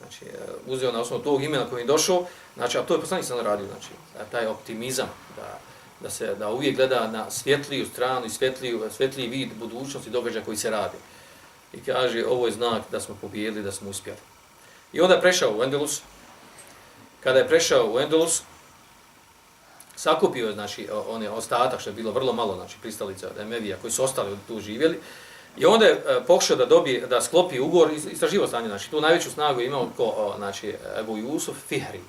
znači, 0.00 0.24
eh, 0.24 0.38
uzeo 0.66 0.92
na 0.92 1.00
osnovu 1.00 1.22
tog 1.22 1.42
imena 1.42 1.70
koji 1.70 1.82
je 1.82 1.86
došao, 1.86 2.26
znači, 2.56 2.78
a 2.78 2.82
to 2.82 2.94
je 2.94 3.00
poslanik 3.00 3.26
sam 3.26 3.40
radio, 3.40 3.66
znači, 3.66 3.88
taj 4.30 4.46
optimizam, 4.46 5.08
da, 5.36 5.58
da 6.00 6.10
se 6.10 6.34
da 6.34 6.50
uvijek 6.50 6.76
gleda 6.76 7.10
na 7.10 7.30
svjetliju 7.30 7.86
stranu 7.86 8.26
i 8.26 8.30
svjetliju, 8.30 8.90
svjetliji 8.90 9.28
vid 9.28 9.48
budućnosti 9.58 10.10
događaja 10.10 10.44
koji 10.44 10.56
se 10.56 10.70
radi. 10.70 10.96
I 11.72 11.80
kaže, 11.80 12.24
ovo 12.26 12.46
je 12.46 12.52
znak 12.52 12.82
da 12.90 13.00
smo 13.00 13.16
pobijedili, 13.20 13.64
da 13.64 13.72
smo 13.72 13.90
uspjeli. 13.90 14.18
I 14.92 15.00
onda 15.00 15.14
je 15.14 15.20
prešao 15.20 15.52
u 15.58 15.62
Endelus. 15.62 16.00
Kada 17.22 17.38
je 17.38 17.48
prešao 17.48 17.92
u 17.92 18.00
Endelus, 18.00 18.42
sakupio 19.96 20.46
je, 20.46 20.52
znači, 20.52 20.88
one 21.08 21.30
ostatak, 21.30 21.80
što 21.80 21.90
je 21.90 21.94
bilo 21.94 22.12
vrlo 22.12 22.32
malo, 22.32 22.54
znači, 22.54 22.76
pristalica 22.82 23.30
Emevija, 23.40 23.76
koji 23.80 23.90
su 23.90 24.04
ostali 24.04 24.36
tu 24.48 24.60
živjeli, 24.60 25.00
I 25.56 25.66
onda 25.66 25.86
je 25.86 25.92
e, 25.92 26.20
pokušao 26.26 26.56
da 26.56 26.66
dobije, 26.66 27.06
da 27.06 27.20
sklopi 27.20 27.60
ugovor 27.60 27.90
i 27.92 28.12
istraživo 28.12 28.46
stanje. 28.46 28.68
Znači, 28.68 28.90
tu 28.90 29.00
najveću 29.00 29.30
snagu 29.30 29.60
je 29.60 29.66
imao 29.66 29.88
ko, 29.96 30.34
znači, 30.36 30.74
Ebu 31.00 31.16
Jusuf 31.16 31.56
Fihri 31.68 32.00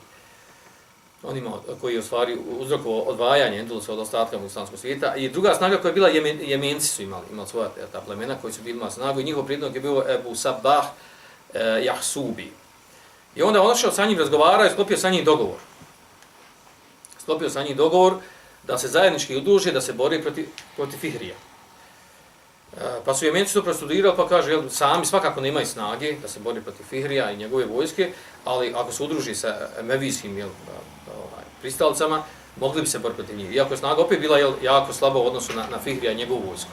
onima 1.24 1.51
koji 1.81 1.93
je 1.93 2.00
u 2.00 2.03
stvari 2.03 2.38
odvajanje 2.86 3.59
Endulusa 3.59 3.93
od 3.93 4.00
ostatka 4.00 4.38
muslimanskog 4.38 4.79
svijeta. 4.79 5.15
I 5.15 5.29
druga 5.29 5.55
snaga 5.55 5.77
koja 5.77 5.89
je 5.89 5.93
bila, 5.93 6.07
Jemen, 6.07 6.39
Jemenci 6.41 6.88
su 6.88 7.01
imali, 7.01 7.25
imali 7.31 7.47
svoja 7.47 7.69
ta 7.91 8.01
plemena 8.01 8.36
koji 8.41 8.53
su 8.53 8.62
bili 8.62 8.77
imali 8.77 8.91
snagu 8.91 9.19
i 9.19 9.24
njihov 9.24 9.45
pridnog 9.45 9.75
je 9.75 9.81
bio 9.81 10.03
Ebu 10.09 10.36
Sabah 10.36 10.86
e, 11.53 11.59
Jahsubi. 11.83 12.51
I 13.36 13.41
onda 13.41 13.62
on 13.62 13.75
šao 13.75 13.91
sa 13.91 14.05
njim 14.05 14.19
razgovarao 14.19 14.65
i 14.65 14.69
sklopio 14.69 14.97
sa 14.97 15.09
njim 15.09 15.25
dogovor. 15.25 15.59
Sklopio 17.21 17.50
sa 17.50 17.63
njim 17.63 17.77
dogovor 17.77 18.13
da 18.63 18.77
se 18.77 18.88
zajednički 18.88 19.36
uduže, 19.36 19.71
da 19.71 19.81
se 19.81 19.93
bori 19.93 20.21
protiv, 20.21 20.47
protiv 20.75 20.97
Fihrija. 20.97 21.36
E, 22.77 22.79
pa 23.05 23.13
su 23.13 23.25
Jemenci 23.25 23.53
to 23.53 23.63
prostudirali, 23.63 24.17
pa 24.17 24.27
kaže, 24.27 24.51
jel, 24.51 24.69
sami 24.69 25.05
svakako 25.05 25.41
nemaju 25.41 25.65
snage 25.65 26.15
da 26.21 26.27
se 26.27 26.39
bori 26.39 26.62
protiv 26.62 26.83
Fihrija 26.83 27.31
i 27.31 27.38
njegove 27.38 27.65
vojske, 27.65 28.12
ali 28.45 28.74
ako 28.75 28.91
se 28.91 29.03
udruži 29.03 29.36
sa 29.36 29.69
Mevijskim 29.81 30.38
jel, 30.38 30.50
pristalicama, 31.61 32.23
mogli 32.59 32.81
bi 32.81 32.87
se 32.87 32.99
boriti 32.99 33.17
protiv 33.17 33.37
njih. 33.37 33.55
Iako 33.55 33.73
je 33.73 33.77
snaga 33.77 34.01
opet 34.01 34.19
bila 34.19 34.37
jel, 34.37 34.53
jako 34.63 34.93
slaba 34.93 35.19
u 35.19 35.27
odnosu 35.27 35.53
na, 35.53 35.67
na 35.71 35.79
Fihrija 35.79 36.11
i 36.11 36.15
njegovu 36.15 36.43
vojsku. 36.47 36.71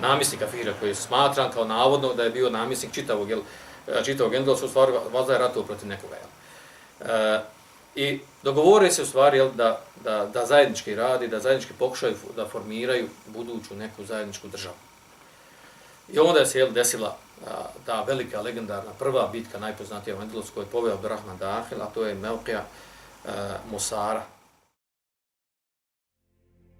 Namisnika 0.00 0.46
Fihrija 0.46 0.74
koji 0.80 0.90
je 0.90 0.94
smatran 0.94 1.52
kao 1.52 1.64
navodno 1.64 2.14
da 2.14 2.24
je 2.24 2.30
bio 2.30 2.50
namisnik 2.50 2.92
čitavog, 2.92 3.30
jel, 3.30 3.40
e, 3.88 4.04
čitavog 4.04 4.34
Endelsa, 4.34 4.64
u 4.64 4.68
stvari 4.68 4.92
vazda 5.12 5.32
je 5.32 5.38
ratovo 5.38 5.66
protiv 5.66 5.88
nekoga. 5.88 6.16
Jel. 6.16 6.30
E, 7.10 7.40
I 7.94 8.20
dogovore 8.42 8.90
se 8.90 9.02
u 9.02 9.06
stvari 9.06 9.38
jel, 9.38 9.50
da, 9.54 9.80
da, 10.04 10.26
da 10.26 10.46
zajednički 10.46 10.94
radi, 10.94 11.28
da 11.28 11.40
zajednički 11.40 11.72
pokušaju 11.78 12.14
da 12.36 12.46
formiraju 12.46 13.08
buduću 13.26 13.74
neku 13.74 14.04
zajedničku 14.04 14.48
državu. 14.48 14.76
I 16.08 16.18
onda 16.18 16.46
se 16.46 16.58
jel, 16.58 16.70
desila 16.70 17.16
a, 17.46 17.50
ta 17.86 18.02
velika 18.02 18.40
legendarna 18.40 18.92
prva 18.98 19.28
bitka 19.32 19.58
najpoznatija 19.58 20.16
u 20.16 20.22
Endelosu 20.22 20.52
koju 20.54 20.64
je 20.64 20.70
poveo 20.70 20.94
Abdurrahman 20.94 21.38
Dahil, 21.38 21.82
a 21.82 21.86
to 21.86 22.06
je 22.06 22.14
Melkija 22.14 22.64
Musara. 23.70 24.22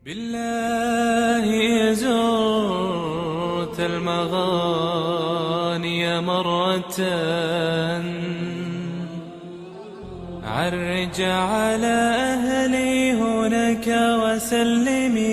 بالله 0.07 1.47
زرت 1.93 3.81
المغاني 3.81 5.41
مرة 6.21 7.01
عرج 10.45 11.21
على 11.21 11.97
أهلي 12.33 13.13
هناك 13.13 13.87
وسلمي 14.23 15.27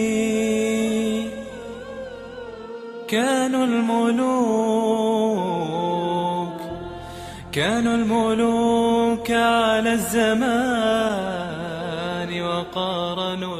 كانوا 3.07 3.65
الملوك 3.65 4.63
كانوا 7.51 7.95
الملوك 7.95 8.62
على 9.31 9.93
الزمان 9.93 11.23
وقارنوا 12.41 13.57